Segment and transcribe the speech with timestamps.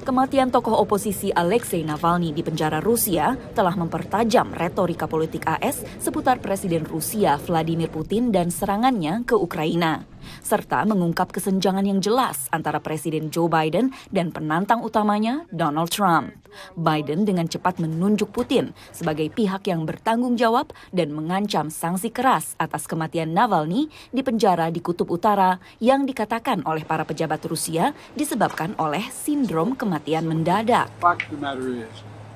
[0.00, 6.88] Kematian tokoh oposisi Alexei Navalny di penjara Rusia telah mempertajam retorika politik AS seputar Presiden
[6.88, 10.08] Rusia Vladimir Putin dan serangannya ke Ukraina,
[10.40, 16.34] serta mengungkap kesenjangan yang jelas antara Presiden Joe Biden dan penantang utamanya Donald Trump.
[16.74, 22.90] Biden dengan cepat menunjuk Putin sebagai pihak yang bertanggung jawab dan mengancam sanksi keras atas
[22.90, 29.06] kematian Navalny di penjara di Kutub Utara yang dikatakan oleh para pejabat Rusia disebabkan oleh
[29.14, 30.90] sindrom kematian mendadak.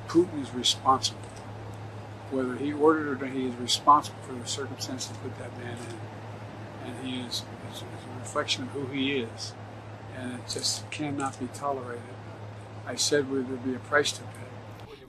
[0.05, 1.34] Putin is responsible.
[2.30, 5.77] Whether he ordered or not, he is responsible for the circumstances that put that man
[5.78, 5.96] in.
[6.84, 7.42] And he is,
[7.77, 9.52] is, a reflection of who he is.
[10.16, 12.02] And it just cannot be tolerated.
[12.87, 14.53] I said would be a price to pay.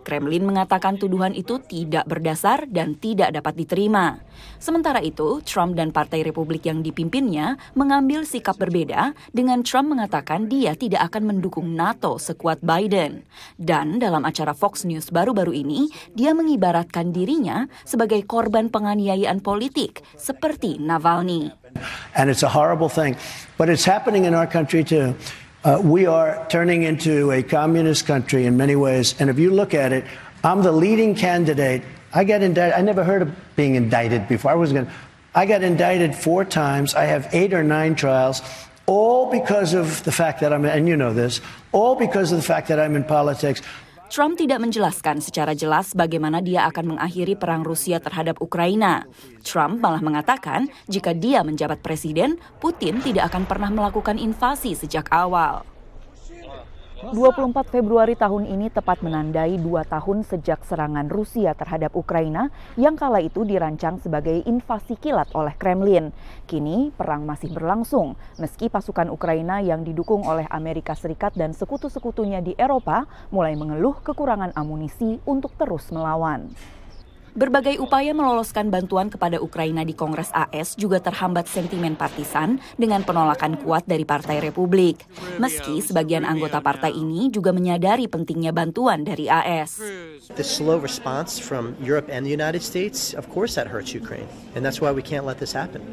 [0.06, 4.22] Kremlin mengatakan tuduhan itu tidak berdasar dan tidak dapat diterima.
[4.62, 10.78] Sementara itu, Trump dan Partai Republik yang dipimpinnya mengambil sikap berbeda dengan Trump mengatakan dia
[10.78, 13.26] tidak akan mendukung NATO sekuat Biden.
[13.58, 20.78] Dan dalam acara Fox News baru-baru ini, dia mengibaratkan dirinya sebagai korban penganiayaan politik seperti
[20.78, 21.50] Navalny.
[22.16, 23.20] And it's a horrible thing,
[23.60, 25.18] but it's happening in our country too.
[25.66, 29.20] Uh, we are turning into a communist country in many ways.
[29.20, 30.06] And if you look at it,
[30.44, 31.82] I'm the leading candidate.
[32.14, 32.78] I got indicted.
[32.78, 34.52] I never heard of being indicted before.
[34.52, 34.88] I was going
[35.34, 36.94] I got indicted four times.
[36.94, 38.44] I have eight or nine trials,
[38.86, 41.42] all because of the fact that I'm, and you know this,
[41.72, 43.64] all because of the fact that I'm in politics.
[44.06, 49.04] Trump tidak menjelaskan secara jelas bagaimana dia akan mengakhiri perang Rusia terhadap Ukraina.
[49.42, 55.75] Trump malah mengatakan jika dia menjabat presiden, Putin tidak akan pernah melakukan invasi sejak awal.
[57.14, 63.22] 24 Februari tahun ini tepat menandai dua tahun sejak serangan Rusia terhadap Ukraina yang kala
[63.22, 66.10] itu dirancang sebagai invasi kilat oleh Kremlin.
[66.50, 72.58] Kini perang masih berlangsung meski pasukan Ukraina yang didukung oleh Amerika Serikat dan sekutu-sekutunya di
[72.58, 76.50] Eropa mulai mengeluh kekurangan amunisi untuk terus melawan.
[77.36, 83.60] Berbagai upaya meloloskan bantuan kepada Ukraina di Kongres AS juga terhambat sentimen partisan dengan penolakan
[83.60, 85.04] kuat dari Partai Republik.
[85.36, 89.84] Meski sebagian anggota partai ini juga menyadari pentingnya bantuan dari AS.
[90.32, 94.32] The slow response from Europe and the United States, of course that hurts Ukraine.
[94.56, 95.84] And that's why we can't let this happen.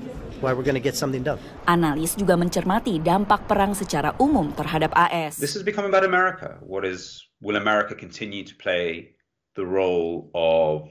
[0.46, 1.42] Why we're going to get something done.
[1.66, 5.42] Analis juga mencermati dampak perang secara umum terhadap AS.
[5.42, 6.62] This has become about America.
[6.62, 9.18] What is will America continue to play
[9.58, 10.86] the role of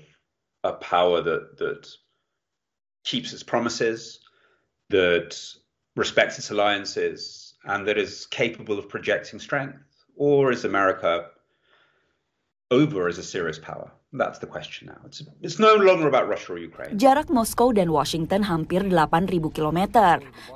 [0.63, 1.87] a power that that
[3.03, 4.19] keeps its promises,
[4.89, 5.37] that
[5.95, 9.81] respects its alliances, and that is capable of projecting strength?
[10.15, 11.27] Or is America
[12.69, 13.91] over as a serious power?
[14.11, 14.99] That's the question now.
[15.07, 16.99] It's, it's no longer about Russia or Ukraine.
[16.99, 19.79] Jarak Moskow dan Washington hampir 8.000 km.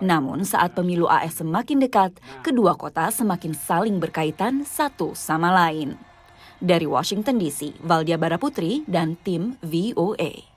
[0.03, 5.95] Namun saat pemilu AS semakin dekat, kedua kota semakin saling berkaitan satu sama lain.
[6.65, 10.54] Dari Washington DC, Valdia Baraputri dan tim VOA.